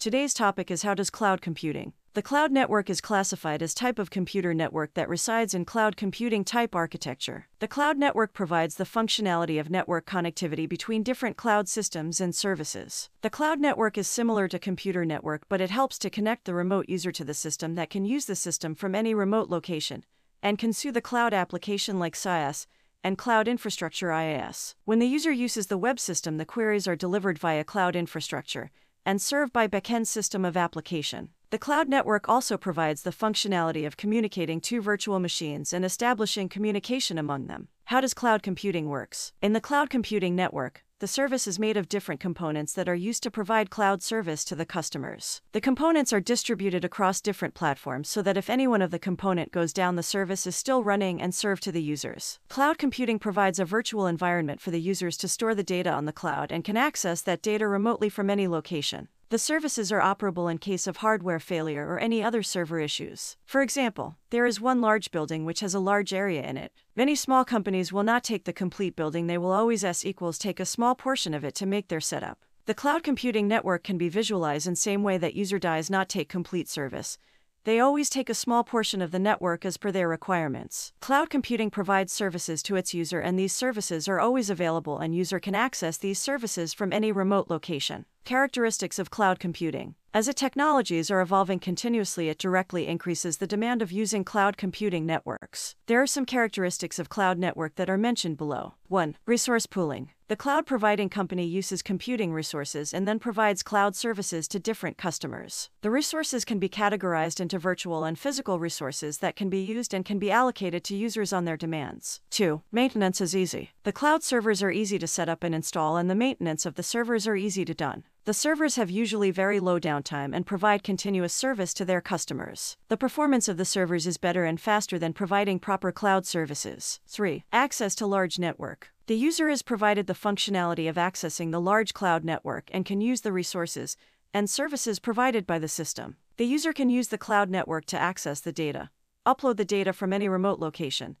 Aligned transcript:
Today's 0.00 0.32
topic 0.32 0.70
is 0.70 0.80
how 0.80 0.94
does 0.94 1.10
cloud 1.10 1.42
computing? 1.42 1.92
The 2.14 2.22
cloud 2.22 2.50
network 2.52 2.88
is 2.88 3.02
classified 3.02 3.62
as 3.62 3.74
type 3.74 3.98
of 3.98 4.08
computer 4.08 4.54
network 4.54 4.94
that 4.94 5.10
resides 5.10 5.52
in 5.52 5.66
cloud 5.66 5.98
computing 5.98 6.42
type 6.42 6.74
architecture. 6.74 7.48
The 7.58 7.68
cloud 7.68 7.98
network 7.98 8.32
provides 8.32 8.76
the 8.76 8.84
functionality 8.84 9.60
of 9.60 9.68
network 9.68 10.06
connectivity 10.06 10.66
between 10.66 11.02
different 11.02 11.36
cloud 11.36 11.68
systems 11.68 12.18
and 12.18 12.34
services. 12.34 13.10
The 13.20 13.28
cloud 13.28 13.60
network 13.60 13.98
is 13.98 14.08
similar 14.08 14.48
to 14.48 14.58
computer 14.58 15.04
network, 15.04 15.42
but 15.50 15.60
it 15.60 15.68
helps 15.68 15.98
to 15.98 16.08
connect 16.08 16.46
the 16.46 16.54
remote 16.54 16.88
user 16.88 17.12
to 17.12 17.22
the 17.22 17.34
system 17.34 17.74
that 17.74 17.90
can 17.90 18.06
use 18.06 18.24
the 18.24 18.34
system 18.34 18.74
from 18.74 18.94
any 18.94 19.12
remote 19.12 19.50
location 19.50 20.06
and 20.42 20.58
can 20.58 20.72
sue 20.72 20.92
the 20.92 21.02
cloud 21.02 21.34
application 21.34 21.98
like 21.98 22.16
SaaS 22.16 22.66
and 23.04 23.18
Cloud 23.18 23.46
Infrastructure 23.46 24.08
IaaS. 24.08 24.76
When 24.86 24.98
the 24.98 25.06
user 25.06 25.30
uses 25.30 25.66
the 25.66 25.76
web 25.76 26.00
system, 26.00 26.38
the 26.38 26.46
queries 26.46 26.88
are 26.88 26.96
delivered 26.96 27.38
via 27.38 27.64
cloud 27.64 27.94
infrastructure 27.94 28.70
and 29.10 29.20
served 29.20 29.52
by 29.52 29.66
backend 29.66 30.06
system 30.06 30.44
of 30.44 30.56
application. 30.56 31.30
The 31.50 31.58
cloud 31.58 31.88
network 31.88 32.28
also 32.28 32.56
provides 32.56 33.02
the 33.02 33.10
functionality 33.10 33.84
of 33.84 33.96
communicating 33.96 34.60
two 34.60 34.80
virtual 34.80 35.18
machines 35.18 35.72
and 35.72 35.84
establishing 35.84 36.48
communication 36.48 37.18
among 37.18 37.48
them. 37.48 37.66
How 37.86 38.00
does 38.00 38.14
cloud 38.14 38.44
computing 38.44 38.88
works? 38.88 39.32
In 39.42 39.52
the 39.52 39.60
cloud 39.60 39.90
computing 39.90 40.36
network, 40.36 40.84
the 41.00 41.06
service 41.06 41.46
is 41.46 41.58
made 41.58 41.78
of 41.78 41.88
different 41.88 42.20
components 42.20 42.74
that 42.74 42.86
are 42.86 42.94
used 42.94 43.22
to 43.22 43.30
provide 43.30 43.70
cloud 43.70 44.02
service 44.02 44.44
to 44.44 44.54
the 44.54 44.66
customers. 44.66 45.40
The 45.52 45.60
components 45.60 46.12
are 46.12 46.20
distributed 46.20 46.84
across 46.84 47.22
different 47.22 47.54
platforms 47.54 48.10
so 48.10 48.20
that 48.20 48.36
if 48.36 48.50
any 48.50 48.66
one 48.66 48.82
of 48.82 48.90
the 48.90 48.98
component 48.98 49.50
goes 49.50 49.72
down, 49.72 49.96
the 49.96 50.02
service 50.02 50.46
is 50.46 50.54
still 50.54 50.84
running 50.84 51.22
and 51.22 51.34
served 51.34 51.62
to 51.62 51.72
the 51.72 51.82
users. 51.82 52.38
Cloud 52.50 52.76
computing 52.76 53.18
provides 53.18 53.58
a 53.58 53.64
virtual 53.64 54.06
environment 54.06 54.60
for 54.60 54.70
the 54.70 54.80
users 54.80 55.16
to 55.16 55.28
store 55.28 55.54
the 55.54 55.62
data 55.62 55.90
on 55.90 56.04
the 56.04 56.12
cloud 56.12 56.52
and 56.52 56.64
can 56.64 56.76
access 56.76 57.22
that 57.22 57.40
data 57.40 57.66
remotely 57.66 58.10
from 58.10 58.28
any 58.28 58.46
location. 58.46 59.08
The 59.30 59.38
services 59.38 59.92
are 59.92 60.00
operable 60.00 60.50
in 60.50 60.58
case 60.58 60.88
of 60.88 60.96
hardware 60.96 61.38
failure 61.38 61.86
or 61.86 62.00
any 62.00 62.20
other 62.20 62.42
server 62.42 62.80
issues. 62.80 63.36
For 63.44 63.62
example, 63.62 64.16
there 64.30 64.44
is 64.44 64.60
one 64.60 64.80
large 64.80 65.12
building 65.12 65.44
which 65.44 65.60
has 65.60 65.72
a 65.72 65.78
large 65.78 66.12
area 66.12 66.42
in 66.42 66.56
it. 66.56 66.72
Many 66.96 67.14
small 67.14 67.44
companies 67.44 67.92
will 67.92 68.02
not 68.02 68.24
take 68.24 68.42
the 68.42 68.52
complete 68.52 68.96
building, 68.96 69.28
they 69.28 69.38
will 69.38 69.52
always 69.52 69.84
S 69.84 70.04
equals 70.04 70.36
take 70.36 70.58
a 70.58 70.66
small 70.66 70.96
portion 70.96 71.32
of 71.32 71.44
it 71.44 71.54
to 71.54 71.66
make 71.66 71.86
their 71.86 72.00
setup. 72.00 72.44
The 72.66 72.74
cloud 72.74 73.04
computing 73.04 73.46
network 73.46 73.84
can 73.84 73.96
be 73.96 74.08
visualized 74.08 74.66
in 74.66 74.74
same 74.74 75.04
way 75.04 75.16
that 75.18 75.34
user 75.34 75.60
does 75.60 75.88
not 75.88 76.08
take 76.08 76.28
complete 76.28 76.68
service. 76.68 77.16
They 77.64 77.78
always 77.78 78.08
take 78.08 78.30
a 78.30 78.34
small 78.34 78.64
portion 78.64 79.02
of 79.02 79.10
the 79.10 79.18
network 79.18 79.66
as 79.66 79.76
per 79.76 79.92
their 79.92 80.08
requirements. 80.08 80.92
Cloud 81.00 81.28
computing 81.28 81.70
provides 81.70 82.10
services 82.10 82.62
to 82.62 82.76
its 82.76 82.94
user 82.94 83.20
and 83.20 83.38
these 83.38 83.52
services 83.52 84.08
are 84.08 84.18
always 84.18 84.48
available 84.48 84.98
and 84.98 85.14
user 85.14 85.38
can 85.38 85.54
access 85.54 85.98
these 85.98 86.18
services 86.18 86.72
from 86.72 86.90
any 86.90 87.12
remote 87.12 87.50
location. 87.50 88.06
Characteristics 88.24 88.98
of 88.98 89.10
cloud 89.10 89.38
computing. 89.38 89.94
As 90.14 90.26
the 90.26 90.32
technologies 90.32 91.10
are 91.10 91.20
evolving 91.20 91.58
continuously, 91.58 92.30
it 92.30 92.38
directly 92.38 92.86
increases 92.86 93.36
the 93.36 93.46
demand 93.46 93.82
of 93.82 93.92
using 93.92 94.24
cloud 94.24 94.56
computing 94.56 95.04
networks. 95.04 95.76
There 95.86 96.00
are 96.00 96.06
some 96.06 96.24
characteristics 96.24 96.98
of 96.98 97.10
cloud 97.10 97.38
network 97.38 97.76
that 97.76 97.90
are 97.90 97.98
mentioned 97.98 98.38
below. 98.38 98.74
1. 98.88 99.16
Resource 99.26 99.66
pooling. 99.66 100.10
The 100.30 100.36
cloud 100.36 100.64
providing 100.64 101.08
company 101.08 101.44
uses 101.44 101.82
computing 101.82 102.32
resources 102.32 102.94
and 102.94 103.08
then 103.08 103.18
provides 103.18 103.64
cloud 103.64 103.96
services 103.96 104.46
to 104.46 104.60
different 104.60 104.96
customers. 104.96 105.70
The 105.80 105.90
resources 105.90 106.44
can 106.44 106.60
be 106.60 106.68
categorized 106.68 107.40
into 107.40 107.58
virtual 107.58 108.04
and 108.04 108.16
physical 108.16 108.60
resources 108.60 109.18
that 109.18 109.34
can 109.34 109.50
be 109.50 109.58
used 109.58 109.92
and 109.92 110.04
can 110.04 110.20
be 110.20 110.30
allocated 110.30 110.84
to 110.84 110.94
users 110.94 111.32
on 111.32 111.46
their 111.46 111.56
demands. 111.56 112.20
2. 112.30 112.62
Maintenance 112.70 113.20
is 113.20 113.34
easy. 113.34 113.72
The 113.82 113.90
cloud 113.90 114.22
servers 114.22 114.62
are 114.62 114.70
easy 114.70 115.00
to 115.00 115.08
set 115.08 115.28
up 115.28 115.42
and 115.42 115.52
install, 115.52 115.96
and 115.96 116.08
the 116.08 116.14
maintenance 116.14 116.64
of 116.64 116.76
the 116.76 116.84
servers 116.84 117.26
are 117.26 117.34
easy 117.34 117.64
to 117.64 117.74
done. 117.74 118.04
The 118.24 118.34
servers 118.34 118.76
have 118.76 118.90
usually 118.90 119.30
very 119.30 119.60
low 119.60 119.80
downtime 119.80 120.36
and 120.36 120.44
provide 120.44 120.82
continuous 120.82 121.32
service 121.32 121.72
to 121.74 121.86
their 121.86 122.02
customers. 122.02 122.76
The 122.88 122.98
performance 122.98 123.48
of 123.48 123.56
the 123.56 123.64
servers 123.64 124.06
is 124.06 124.18
better 124.18 124.44
and 124.44 124.60
faster 124.60 124.98
than 124.98 125.14
providing 125.14 125.58
proper 125.58 125.90
cloud 125.90 126.26
services. 126.26 127.00
3. 127.06 127.44
Access 127.50 127.94
to 127.94 128.06
large 128.06 128.38
network. 128.38 128.92
The 129.06 129.16
user 129.16 129.48
is 129.48 129.62
provided 129.62 130.06
the 130.06 130.12
functionality 130.12 130.86
of 130.86 130.96
accessing 130.96 131.50
the 131.50 131.62
large 131.62 131.94
cloud 131.94 132.22
network 132.22 132.68
and 132.72 132.84
can 132.84 133.00
use 133.00 133.22
the 133.22 133.32
resources 133.32 133.96
and 134.34 134.50
services 134.50 134.98
provided 134.98 135.46
by 135.46 135.58
the 135.58 135.66
system. 135.66 136.16
The 136.36 136.44
user 136.44 136.74
can 136.74 136.90
use 136.90 137.08
the 137.08 137.18
cloud 137.18 137.48
network 137.48 137.86
to 137.86 137.98
access 137.98 138.40
the 138.40 138.52
data, 138.52 138.90
upload 139.26 139.56
the 139.56 139.64
data 139.64 139.94
from 139.94 140.12
any 140.12 140.28
remote 140.28 140.60
location, 140.60 141.16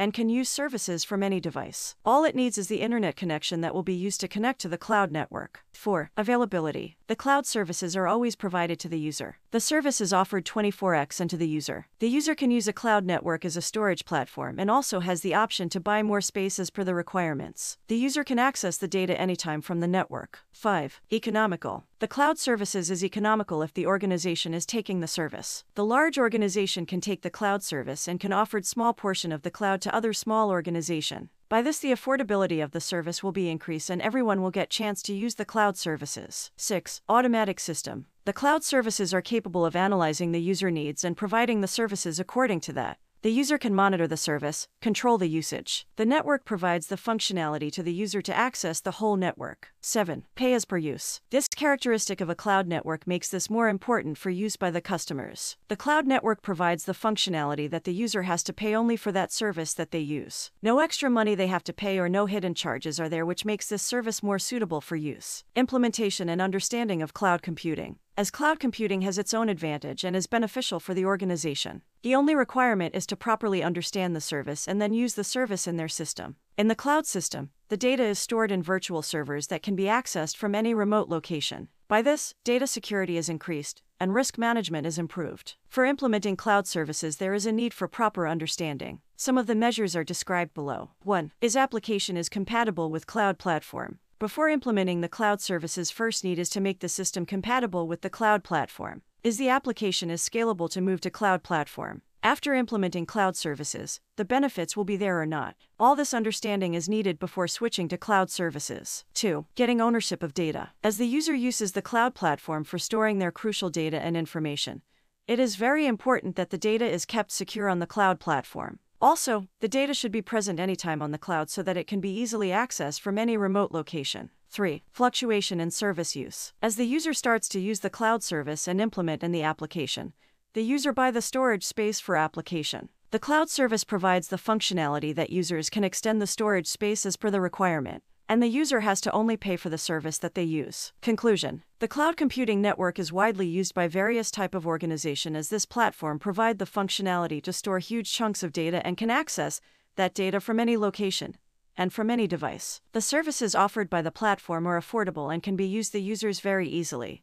and 0.00 0.14
can 0.14 0.30
use 0.30 0.48
services 0.48 1.04
from 1.04 1.22
any 1.22 1.40
device. 1.40 1.94
All 2.06 2.24
it 2.24 2.34
needs 2.34 2.56
is 2.56 2.68
the 2.68 2.80
internet 2.80 3.16
connection 3.16 3.60
that 3.60 3.74
will 3.74 3.82
be 3.82 3.92
used 3.92 4.18
to 4.20 4.28
connect 4.28 4.58
to 4.62 4.68
the 4.68 4.78
cloud 4.78 5.12
network. 5.12 5.60
4. 5.74 6.10
Availability. 6.16 6.96
The 7.06 7.16
cloud 7.16 7.44
services 7.44 7.94
are 7.94 8.06
always 8.06 8.34
provided 8.34 8.80
to 8.80 8.88
the 8.88 8.98
user. 8.98 9.36
The 9.50 9.60
service 9.60 10.00
is 10.00 10.12
offered 10.12 10.46
24x 10.46 11.20
and 11.20 11.28
to 11.28 11.36
the 11.36 11.48
user. 11.48 11.86
The 11.98 12.08
user 12.08 12.34
can 12.34 12.50
use 12.50 12.66
a 12.66 12.72
cloud 12.72 13.04
network 13.04 13.44
as 13.44 13.58
a 13.58 13.62
storage 13.62 14.06
platform 14.06 14.58
and 14.58 14.70
also 14.70 15.00
has 15.00 15.20
the 15.20 15.34
option 15.34 15.68
to 15.68 15.80
buy 15.80 16.02
more 16.02 16.22
space 16.22 16.58
as 16.58 16.70
per 16.70 16.82
the 16.82 16.94
requirements. 16.94 17.76
The 17.88 17.96
user 17.96 18.24
can 18.24 18.38
access 18.38 18.78
the 18.78 18.88
data 18.88 19.20
anytime 19.20 19.60
from 19.60 19.80
the 19.80 19.88
network. 19.88 20.38
5. 20.52 21.02
Economical. 21.12 21.84
The 21.98 22.08
cloud 22.08 22.38
services 22.38 22.90
is 22.90 23.04
economical 23.04 23.60
if 23.62 23.74
the 23.74 23.86
organization 23.86 24.54
is 24.54 24.64
taking 24.64 25.00
the 25.00 25.06
service. 25.06 25.64
The 25.74 25.84
large 25.84 26.18
organization 26.18 26.86
can 26.86 27.02
take 27.02 27.20
the 27.20 27.28
cloud 27.28 27.62
service 27.62 28.08
and 28.08 28.18
can 28.18 28.32
offer 28.32 28.62
small 28.62 28.94
portion 28.94 29.32
of 29.32 29.42
the 29.42 29.50
cloud 29.50 29.82
other 29.94 30.12
small 30.12 30.50
organization. 30.50 31.30
By 31.48 31.62
this 31.62 31.80
the 31.80 31.90
affordability 31.90 32.62
of 32.62 32.70
the 32.70 32.80
service 32.80 33.22
will 33.22 33.32
be 33.32 33.50
increased 33.50 33.90
and 33.90 34.00
everyone 34.00 34.40
will 34.40 34.50
get 34.50 34.70
chance 34.70 35.02
to 35.02 35.12
use 35.12 35.34
the 35.34 35.44
cloud 35.44 35.76
services. 35.76 36.50
6. 36.56 37.02
Automatic 37.08 37.58
system. 37.58 38.06
The 38.24 38.32
cloud 38.32 38.62
services 38.62 39.12
are 39.12 39.22
capable 39.22 39.66
of 39.66 39.74
analyzing 39.74 40.30
the 40.30 40.40
user 40.40 40.70
needs 40.70 41.04
and 41.04 41.16
providing 41.16 41.60
the 41.60 41.66
services 41.66 42.20
according 42.20 42.60
to 42.60 42.72
that. 42.74 42.98
The 43.22 43.30
user 43.30 43.58
can 43.58 43.74
monitor 43.74 44.06
the 44.06 44.16
service, 44.16 44.66
control 44.80 45.18
the 45.18 45.28
usage. 45.28 45.86
The 45.96 46.06
network 46.06 46.46
provides 46.46 46.86
the 46.86 46.96
functionality 46.96 47.70
to 47.72 47.82
the 47.82 47.92
user 47.92 48.22
to 48.22 48.34
access 48.34 48.80
the 48.80 48.92
whole 48.92 49.16
network. 49.16 49.68
7. 49.82 50.24
Pay 50.36 50.54
as 50.54 50.64
per 50.64 50.78
use. 50.78 51.20
This 51.28 51.46
characteristic 51.46 52.22
of 52.22 52.30
a 52.30 52.34
cloud 52.34 52.66
network 52.66 53.06
makes 53.06 53.28
this 53.28 53.50
more 53.50 53.68
important 53.68 54.16
for 54.16 54.30
use 54.30 54.56
by 54.56 54.70
the 54.70 54.80
customers. 54.80 55.58
The 55.68 55.76
cloud 55.76 56.06
network 56.06 56.40
provides 56.40 56.84
the 56.84 56.94
functionality 56.94 57.68
that 57.68 57.84
the 57.84 57.92
user 57.92 58.22
has 58.22 58.42
to 58.44 58.54
pay 58.54 58.74
only 58.74 58.96
for 58.96 59.12
that 59.12 59.32
service 59.32 59.74
that 59.74 59.90
they 59.90 59.98
use. 59.98 60.50
No 60.62 60.78
extra 60.78 61.10
money 61.10 61.34
they 61.34 61.48
have 61.48 61.64
to 61.64 61.74
pay 61.74 61.98
or 61.98 62.08
no 62.08 62.24
hidden 62.24 62.54
charges 62.54 62.98
are 62.98 63.10
there, 63.10 63.26
which 63.26 63.44
makes 63.44 63.68
this 63.68 63.82
service 63.82 64.22
more 64.22 64.38
suitable 64.38 64.80
for 64.80 64.96
use. 64.96 65.44
Implementation 65.54 66.30
and 66.30 66.40
understanding 66.40 67.02
of 67.02 67.12
cloud 67.12 67.42
computing 67.42 67.98
as 68.20 68.30
cloud 68.30 68.60
computing 68.60 69.00
has 69.00 69.16
its 69.16 69.32
own 69.32 69.48
advantage 69.48 70.04
and 70.04 70.14
is 70.14 70.26
beneficial 70.26 70.78
for 70.78 70.92
the 70.92 71.06
organization. 71.06 71.80
The 72.02 72.14
only 72.14 72.34
requirement 72.34 72.94
is 72.94 73.06
to 73.06 73.16
properly 73.16 73.62
understand 73.62 74.14
the 74.14 74.20
service 74.20 74.68
and 74.68 74.78
then 74.78 74.92
use 74.92 75.14
the 75.14 75.24
service 75.24 75.66
in 75.66 75.78
their 75.78 75.88
system. 75.88 76.36
In 76.58 76.68
the 76.68 76.74
cloud 76.74 77.06
system, 77.06 77.48
the 77.70 77.78
data 77.78 78.04
is 78.04 78.18
stored 78.18 78.52
in 78.52 78.62
virtual 78.62 79.00
servers 79.00 79.46
that 79.46 79.62
can 79.62 79.74
be 79.74 79.84
accessed 79.84 80.36
from 80.36 80.54
any 80.54 80.74
remote 80.74 81.08
location. 81.08 81.68
By 81.88 82.02
this, 82.02 82.34
data 82.44 82.66
security 82.66 83.16
is 83.16 83.30
increased 83.30 83.80
and 83.98 84.12
risk 84.12 84.36
management 84.36 84.86
is 84.86 84.98
improved. 84.98 85.56
For 85.66 85.86
implementing 85.86 86.36
cloud 86.36 86.66
services, 86.66 87.16
there 87.16 87.32
is 87.32 87.46
a 87.46 87.52
need 87.52 87.72
for 87.72 87.88
proper 87.88 88.28
understanding. 88.28 89.00
Some 89.16 89.38
of 89.38 89.46
the 89.46 89.54
measures 89.54 89.96
are 89.96 90.04
described 90.04 90.52
below. 90.52 90.90
1. 91.04 91.32
Is 91.40 91.56
application 91.56 92.18
is 92.18 92.28
compatible 92.28 92.90
with 92.90 93.06
cloud 93.06 93.38
platform? 93.38 93.98
Before 94.20 94.50
implementing 94.50 95.00
the 95.00 95.08
cloud 95.08 95.40
services, 95.40 95.90
first 95.90 96.24
need 96.24 96.38
is 96.38 96.50
to 96.50 96.60
make 96.60 96.80
the 96.80 96.90
system 96.90 97.24
compatible 97.24 97.88
with 97.88 98.02
the 98.02 98.10
cloud 98.10 98.44
platform. 98.44 99.00
Is 99.24 99.38
the 99.38 99.48
application 99.48 100.10
is 100.10 100.20
scalable 100.20 100.68
to 100.72 100.82
move 100.82 101.00
to 101.00 101.10
cloud 101.10 101.42
platform? 101.42 102.02
After 102.22 102.52
implementing 102.52 103.06
cloud 103.06 103.34
services, 103.34 103.98
the 104.16 104.26
benefits 104.26 104.76
will 104.76 104.84
be 104.84 104.98
there 104.98 105.18
or 105.18 105.24
not. 105.24 105.56
All 105.78 105.96
this 105.96 106.12
understanding 106.12 106.74
is 106.74 106.86
needed 106.86 107.18
before 107.18 107.48
switching 107.48 107.88
to 107.88 107.96
cloud 107.96 108.30
services. 108.30 109.06
2. 109.14 109.46
Getting 109.54 109.80
ownership 109.80 110.22
of 110.22 110.34
data. 110.34 110.72
As 110.84 110.98
the 110.98 111.06
user 111.06 111.34
uses 111.34 111.72
the 111.72 111.80
cloud 111.80 112.14
platform 112.14 112.62
for 112.64 112.78
storing 112.78 113.20
their 113.20 113.32
crucial 113.32 113.70
data 113.70 113.98
and 113.98 114.18
information, 114.18 114.82
it 115.26 115.38
is 115.38 115.56
very 115.56 115.86
important 115.86 116.36
that 116.36 116.50
the 116.50 116.58
data 116.58 116.84
is 116.84 117.06
kept 117.06 117.32
secure 117.32 117.70
on 117.70 117.78
the 117.78 117.86
cloud 117.86 118.20
platform. 118.20 118.80
Also, 119.02 119.48
the 119.60 119.68
data 119.68 119.94
should 119.94 120.12
be 120.12 120.20
present 120.20 120.60
anytime 120.60 121.00
on 121.00 121.10
the 121.10 121.18
cloud 121.18 121.48
so 121.48 121.62
that 121.62 121.76
it 121.76 121.86
can 121.86 122.00
be 122.00 122.10
easily 122.10 122.48
accessed 122.48 123.00
from 123.00 123.16
any 123.16 123.36
remote 123.36 123.72
location. 123.72 124.28
3. 124.50 124.82
Fluctuation 124.90 125.58
in 125.58 125.70
service 125.70 126.14
use. 126.14 126.52
As 126.60 126.76
the 126.76 126.86
user 126.86 127.14
starts 127.14 127.48
to 127.50 127.60
use 127.60 127.80
the 127.80 127.88
cloud 127.88 128.22
service 128.22 128.68
and 128.68 128.80
implement 128.80 129.22
in 129.22 129.32
the 129.32 129.42
application, 129.42 130.12
the 130.52 130.62
user 130.62 130.92
buy 130.92 131.10
the 131.10 131.22
storage 131.22 131.64
space 131.64 131.98
for 131.98 132.16
application. 132.16 132.90
The 133.10 133.18
cloud 133.18 133.48
service 133.48 133.84
provides 133.84 134.28
the 134.28 134.36
functionality 134.36 135.14
that 135.14 135.30
users 135.30 135.70
can 135.70 135.82
extend 135.82 136.20
the 136.20 136.26
storage 136.26 136.66
space 136.66 137.06
as 137.06 137.16
per 137.16 137.30
the 137.30 137.40
requirement 137.40 138.02
and 138.30 138.40
the 138.40 138.46
user 138.46 138.78
has 138.78 139.00
to 139.00 139.10
only 139.10 139.36
pay 139.36 139.56
for 139.56 139.70
the 139.70 139.76
service 139.76 140.16
that 140.18 140.36
they 140.36 140.44
use. 140.44 140.92
Conclusion 141.02 141.64
The 141.80 141.88
cloud 141.88 142.16
computing 142.16 142.62
network 142.62 142.96
is 142.96 143.12
widely 143.12 143.48
used 143.48 143.74
by 143.74 143.88
various 143.88 144.30
type 144.30 144.54
of 144.54 144.68
organization 144.68 145.34
as 145.34 145.48
this 145.48 145.66
platform 145.66 146.20
provide 146.20 146.60
the 146.60 146.64
functionality 146.64 147.42
to 147.42 147.52
store 147.52 147.80
huge 147.80 148.12
chunks 148.12 148.44
of 148.44 148.52
data 148.52 148.86
and 148.86 148.96
can 148.96 149.10
access 149.10 149.60
that 149.96 150.14
data 150.14 150.38
from 150.38 150.60
any 150.60 150.76
location 150.76 151.36
and 151.76 151.92
from 151.92 152.08
any 152.08 152.28
device. 152.28 152.80
The 152.92 153.00
services 153.00 153.56
offered 153.56 153.90
by 153.90 154.00
the 154.00 154.12
platform 154.12 154.64
are 154.64 154.80
affordable 154.80 155.34
and 155.34 155.42
can 155.42 155.56
be 155.56 155.66
used 155.66 155.92
the 155.92 156.00
users 156.00 156.38
very 156.38 156.68
easily. 156.68 157.18